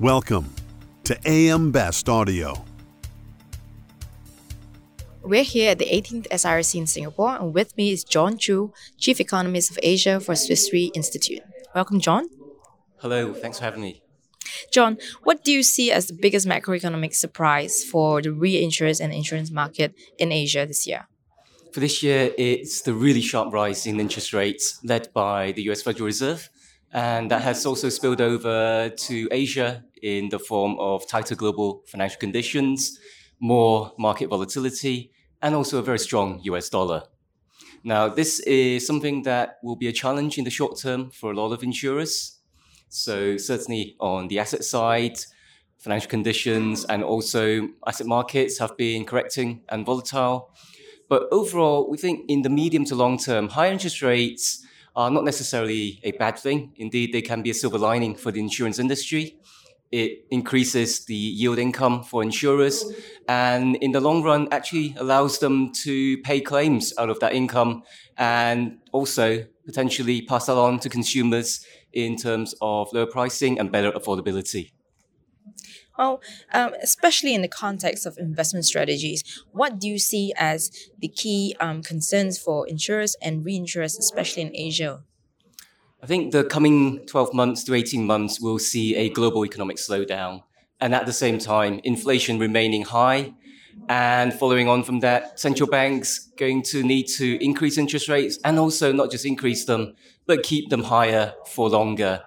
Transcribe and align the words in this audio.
Welcome 0.00 0.54
to 1.02 1.18
AM 1.26 1.72
Best 1.72 2.08
Audio. 2.08 2.64
We're 5.24 5.42
here 5.42 5.72
at 5.72 5.80
the 5.80 5.86
18th 5.86 6.28
SIRC 6.28 6.76
in 6.76 6.86
Singapore, 6.86 7.34
and 7.34 7.52
with 7.52 7.76
me 7.76 7.90
is 7.90 8.04
John 8.04 8.36
Zhu, 8.36 8.72
Chief 8.96 9.18
Economist 9.18 9.72
of 9.72 9.78
Asia 9.82 10.20
for 10.20 10.36
Swiss 10.36 10.72
Re 10.72 10.92
Institute. 10.94 11.42
Welcome, 11.74 11.98
John. 11.98 12.28
Hello, 12.98 13.34
thanks 13.34 13.58
for 13.58 13.64
having 13.64 13.82
me. 13.82 14.00
John, 14.72 14.98
what 15.24 15.42
do 15.42 15.50
you 15.50 15.64
see 15.64 15.90
as 15.90 16.06
the 16.06 16.14
biggest 16.14 16.46
macroeconomic 16.46 17.12
surprise 17.12 17.82
for 17.82 18.22
the 18.22 18.30
reinsurance 18.30 19.00
and 19.00 19.12
insurance 19.12 19.50
market 19.50 19.96
in 20.16 20.30
Asia 20.30 20.64
this 20.64 20.86
year? 20.86 21.08
For 21.72 21.80
this 21.80 22.04
year, 22.04 22.30
it's 22.38 22.82
the 22.82 22.94
really 22.94 23.20
sharp 23.20 23.52
rise 23.52 23.84
in 23.84 23.98
interest 23.98 24.32
rates 24.32 24.78
led 24.84 25.12
by 25.12 25.50
the 25.50 25.62
US 25.62 25.82
Federal 25.82 26.06
Reserve. 26.06 26.50
And 26.92 27.30
that 27.30 27.42
has 27.42 27.66
also 27.66 27.88
spilled 27.90 28.20
over 28.20 28.88
to 28.88 29.28
Asia 29.30 29.84
in 30.02 30.28
the 30.28 30.38
form 30.38 30.78
of 30.78 31.06
tighter 31.06 31.34
global 31.34 31.82
financial 31.86 32.18
conditions, 32.18 32.98
more 33.40 33.92
market 33.98 34.28
volatility, 34.28 35.12
and 35.42 35.54
also 35.54 35.78
a 35.78 35.82
very 35.82 35.98
strong 35.98 36.40
US 36.42 36.68
dollar. 36.68 37.04
Now, 37.84 38.08
this 38.08 38.40
is 38.40 38.86
something 38.86 39.22
that 39.22 39.58
will 39.62 39.76
be 39.76 39.88
a 39.88 39.92
challenge 39.92 40.36
in 40.38 40.44
the 40.44 40.50
short 40.50 40.78
term 40.78 41.10
for 41.10 41.30
a 41.30 41.36
lot 41.36 41.52
of 41.52 41.62
insurers. 41.62 42.40
So, 42.88 43.36
certainly 43.36 43.96
on 44.00 44.28
the 44.28 44.38
asset 44.38 44.64
side, 44.64 45.18
financial 45.78 46.10
conditions 46.10 46.84
and 46.86 47.04
also 47.04 47.68
asset 47.86 48.06
markets 48.06 48.58
have 48.58 48.76
been 48.76 49.04
correcting 49.04 49.62
and 49.68 49.86
volatile. 49.86 50.52
But 51.08 51.28
overall, 51.30 51.88
we 51.88 51.96
think 51.96 52.28
in 52.28 52.42
the 52.42 52.50
medium 52.50 52.84
to 52.86 52.94
long 52.94 53.16
term, 53.18 53.48
higher 53.48 53.72
interest 53.72 54.02
rates 54.02 54.64
are 54.96 55.10
not 55.10 55.24
necessarily 55.24 56.00
a 56.02 56.12
bad 56.12 56.38
thing. 56.38 56.72
Indeed, 56.76 57.12
they 57.12 57.22
can 57.22 57.42
be 57.42 57.50
a 57.50 57.54
silver 57.54 57.78
lining 57.78 58.16
for 58.16 58.32
the 58.32 58.40
insurance 58.40 58.78
industry. 58.78 59.38
It 59.90 60.26
increases 60.30 61.06
the 61.06 61.14
yield 61.14 61.58
income 61.58 62.02
for 62.04 62.22
insurers 62.22 62.84
and 63.26 63.76
in 63.76 63.92
the 63.92 64.00
long 64.00 64.22
run 64.22 64.48
actually 64.52 64.94
allows 64.98 65.38
them 65.38 65.72
to 65.84 66.18
pay 66.18 66.40
claims 66.40 66.92
out 66.98 67.08
of 67.08 67.20
that 67.20 67.32
income 67.32 67.82
and 68.18 68.78
also 68.92 69.46
potentially 69.64 70.22
pass 70.22 70.46
that 70.46 70.56
on 70.56 70.78
to 70.80 70.88
consumers 70.88 71.64
in 71.92 72.16
terms 72.16 72.54
of 72.60 72.92
lower 72.92 73.06
pricing 73.06 73.58
and 73.58 73.72
better 73.72 73.92
affordability. 73.92 74.72
Well, 75.98 76.22
um, 76.52 76.74
especially 76.80 77.34
in 77.34 77.42
the 77.42 77.48
context 77.48 78.06
of 78.06 78.18
investment 78.18 78.66
strategies, 78.66 79.24
what 79.50 79.80
do 79.80 79.88
you 79.88 79.98
see 79.98 80.32
as 80.36 80.70
the 80.98 81.08
key 81.08 81.56
um, 81.58 81.82
concerns 81.82 82.38
for 82.38 82.68
insurers 82.68 83.16
and 83.20 83.44
reinsurers, 83.44 83.98
especially 83.98 84.42
in 84.42 84.54
Asia? 84.54 85.02
I 86.00 86.06
think 86.06 86.30
the 86.30 86.44
coming 86.44 87.04
12 87.06 87.34
months 87.34 87.64
to 87.64 87.74
18 87.74 88.06
months 88.06 88.40
will 88.40 88.60
see 88.60 88.94
a 88.94 89.08
global 89.10 89.44
economic 89.44 89.78
slowdown. 89.78 90.42
And 90.80 90.94
at 90.94 91.06
the 91.06 91.12
same 91.12 91.38
time, 91.38 91.80
inflation 91.82 92.38
remaining 92.38 92.84
high. 92.84 93.34
And 93.88 94.32
following 94.32 94.68
on 94.68 94.84
from 94.84 95.00
that, 95.00 95.40
central 95.40 95.68
banks 95.68 96.30
going 96.36 96.62
to 96.64 96.84
need 96.84 97.08
to 97.16 97.42
increase 97.44 97.78
interest 97.78 98.08
rates 98.08 98.38
and 98.44 98.60
also 98.60 98.92
not 98.92 99.10
just 99.10 99.26
increase 99.26 99.64
them, 99.64 99.94
but 100.26 100.44
keep 100.44 100.70
them 100.70 100.84
higher 100.84 101.34
for 101.46 101.68
longer. 101.68 102.22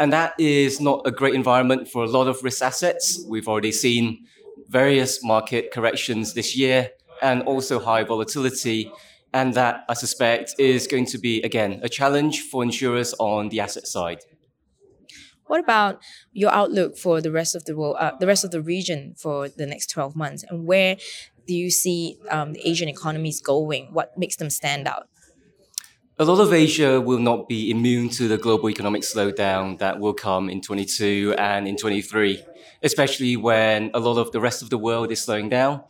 And 0.00 0.12
that 0.12 0.34
is 0.38 0.80
not 0.80 1.02
a 1.04 1.12
great 1.12 1.34
environment 1.34 1.86
for 1.88 2.02
a 2.02 2.08
lot 2.08 2.26
of 2.26 2.42
risk 2.42 2.60
assets. 2.60 3.24
We've 3.28 3.46
already 3.46 3.70
seen 3.70 4.26
various 4.68 5.22
market 5.22 5.70
corrections 5.70 6.34
this 6.34 6.56
year 6.56 6.90
and 7.20 7.42
also 7.42 7.78
high 7.78 8.02
volatility. 8.02 8.90
And 9.34 9.54
that, 9.54 9.84
I 9.88 9.94
suspect, 9.94 10.54
is 10.58 10.86
going 10.86 11.06
to 11.06 11.18
be, 11.18 11.42
again, 11.42 11.80
a 11.82 11.88
challenge 11.88 12.42
for 12.42 12.62
insurers 12.62 13.14
on 13.18 13.48
the 13.48 13.60
asset 13.60 13.86
side. 13.86 14.20
What 15.46 15.60
about 15.60 16.00
your 16.32 16.50
outlook 16.50 16.96
for 16.96 17.20
the 17.20 17.30
rest 17.30 17.54
of 17.54 17.64
the 17.64 17.76
world, 17.76 17.96
uh, 17.98 18.12
the 18.18 18.26
rest 18.26 18.44
of 18.44 18.50
the 18.50 18.62
region 18.62 19.14
for 19.18 19.48
the 19.48 19.66
next 19.66 19.90
12 19.90 20.16
months? 20.16 20.44
And 20.48 20.66
where 20.66 20.96
do 21.46 21.54
you 21.54 21.70
see 21.70 22.18
um, 22.30 22.52
the 22.52 22.66
Asian 22.66 22.88
economies 22.88 23.40
going? 23.40 23.88
What 23.92 24.16
makes 24.16 24.36
them 24.36 24.50
stand 24.50 24.86
out? 24.86 25.08
A 26.18 26.24
lot 26.24 26.40
of 26.40 26.52
Asia 26.52 27.00
will 27.00 27.18
not 27.18 27.48
be 27.48 27.70
immune 27.70 28.08
to 28.10 28.28
the 28.28 28.38
global 28.38 28.70
economic 28.70 29.02
slowdown 29.02 29.78
that 29.78 29.98
will 29.98 30.14
come 30.14 30.48
in 30.48 30.60
22 30.60 31.34
and 31.38 31.66
in 31.66 31.76
23, 31.76 32.44
especially 32.82 33.36
when 33.36 33.90
a 33.92 33.98
lot 33.98 34.18
of 34.18 34.30
the 34.30 34.40
rest 34.40 34.62
of 34.62 34.70
the 34.70 34.78
world 34.78 35.10
is 35.10 35.22
slowing 35.22 35.48
down. 35.48 35.82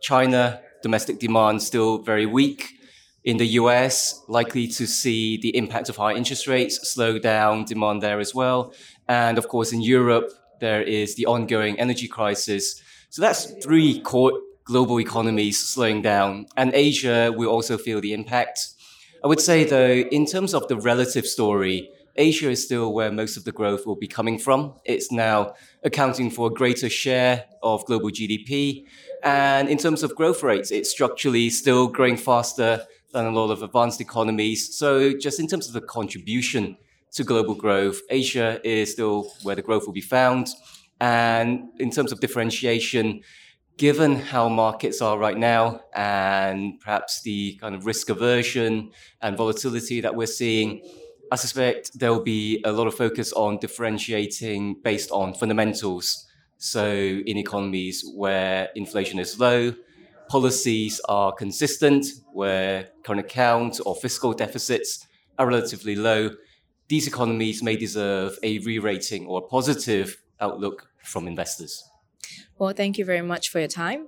China, 0.00 0.60
domestic 0.82 1.18
demand 1.18 1.62
still 1.62 1.98
very 1.98 2.26
weak. 2.26 2.79
In 3.22 3.36
the 3.36 3.46
US, 3.60 4.24
likely 4.28 4.66
to 4.68 4.86
see 4.86 5.36
the 5.36 5.54
impact 5.54 5.90
of 5.90 5.96
high 5.96 6.14
interest 6.14 6.46
rates 6.46 6.90
slow 6.90 7.18
down 7.18 7.64
demand 7.64 8.02
there 8.02 8.18
as 8.18 8.34
well. 8.34 8.72
And 9.08 9.36
of 9.36 9.46
course, 9.48 9.72
in 9.72 9.82
Europe, 9.82 10.32
there 10.60 10.82
is 10.82 11.16
the 11.16 11.26
ongoing 11.26 11.78
energy 11.78 12.08
crisis. 12.08 12.80
So 13.10 13.20
that's 13.20 13.52
three 13.62 14.00
core 14.00 14.32
global 14.64 15.00
economies 15.00 15.58
slowing 15.58 16.00
down. 16.00 16.46
And 16.56 16.72
Asia 16.72 17.32
will 17.36 17.50
also 17.50 17.76
feel 17.76 18.00
the 18.00 18.14
impact. 18.14 18.68
I 19.22 19.26
would 19.26 19.40
say, 19.40 19.64
though, 19.64 20.08
in 20.10 20.24
terms 20.24 20.54
of 20.54 20.68
the 20.68 20.76
relative 20.76 21.26
story, 21.26 21.90
Asia 22.16 22.50
is 22.50 22.64
still 22.64 22.92
where 22.94 23.12
most 23.12 23.36
of 23.36 23.44
the 23.44 23.52
growth 23.52 23.86
will 23.86 23.96
be 23.96 24.08
coming 24.08 24.38
from. 24.38 24.74
It's 24.84 25.12
now 25.12 25.54
accounting 25.82 26.30
for 26.30 26.46
a 26.46 26.50
greater 26.50 26.88
share 26.88 27.44
of 27.62 27.84
global 27.84 28.10
GDP. 28.10 28.84
And 29.22 29.68
in 29.68 29.76
terms 29.76 30.02
of 30.02 30.14
growth 30.14 30.42
rates, 30.42 30.70
it's 30.70 30.90
structurally 30.90 31.50
still 31.50 31.86
growing 31.86 32.16
faster 32.16 32.86
than 33.12 33.26
a 33.26 33.30
lot 33.30 33.50
of 33.50 33.62
advanced 33.62 34.00
economies. 34.00 34.76
So, 34.76 35.12
just 35.16 35.40
in 35.40 35.46
terms 35.46 35.66
of 35.66 35.74
the 35.74 35.80
contribution 35.80 36.76
to 37.12 37.24
global 37.24 37.54
growth, 37.54 38.00
Asia 38.08 38.60
is 38.64 38.92
still 38.92 39.32
where 39.42 39.56
the 39.56 39.62
growth 39.62 39.86
will 39.86 39.92
be 39.92 40.00
found. 40.00 40.48
And 41.00 41.70
in 41.78 41.90
terms 41.90 42.12
of 42.12 42.20
differentiation, 42.20 43.22
given 43.76 44.16
how 44.16 44.48
markets 44.48 45.00
are 45.00 45.18
right 45.18 45.38
now 45.38 45.80
and 45.94 46.78
perhaps 46.80 47.22
the 47.22 47.56
kind 47.60 47.74
of 47.74 47.86
risk 47.86 48.10
aversion 48.10 48.90
and 49.22 49.36
volatility 49.36 50.02
that 50.02 50.14
we're 50.14 50.26
seeing, 50.26 50.82
I 51.32 51.36
suspect 51.36 51.98
there 51.98 52.12
will 52.12 52.22
be 52.22 52.60
a 52.64 52.72
lot 52.72 52.86
of 52.86 52.94
focus 52.94 53.32
on 53.32 53.58
differentiating 53.58 54.80
based 54.82 55.10
on 55.10 55.32
fundamentals. 55.34 56.26
So, 56.58 56.86
in 56.90 57.38
economies 57.38 58.04
where 58.14 58.68
inflation 58.74 59.18
is 59.18 59.40
low, 59.40 59.72
policies 60.30 61.00
are 61.08 61.32
consistent, 61.32 62.06
where 62.32 62.88
current 63.02 63.20
account 63.20 63.80
or 63.84 63.96
fiscal 63.96 64.32
deficits 64.32 65.08
are 65.36 65.46
relatively 65.48 65.96
low, 65.96 66.30
these 66.86 67.08
economies 67.08 67.64
may 67.64 67.76
deserve 67.76 68.38
a 68.44 68.60
re 68.60 68.78
rating 68.78 69.26
or 69.26 69.40
a 69.40 69.42
positive 69.42 70.22
outlook 70.40 70.88
from 71.02 71.26
investors. 71.26 71.82
Well, 72.58 72.72
thank 72.72 72.96
you 72.96 73.04
very 73.04 73.22
much 73.22 73.48
for 73.48 73.58
your 73.58 73.66
time. 73.66 74.06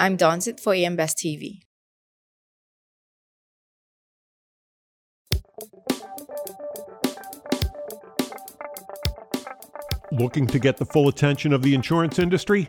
I'm 0.00 0.16
Dawnsit 0.16 0.58
for 0.58 0.74
AM 0.74 0.96
Best 0.96 1.16
TV. 1.16 1.60
Looking 10.10 10.48
to 10.48 10.58
get 10.58 10.76
the 10.76 10.86
full 10.86 11.06
attention 11.08 11.52
of 11.52 11.62
the 11.62 11.72
insurance 11.72 12.18
industry? 12.18 12.68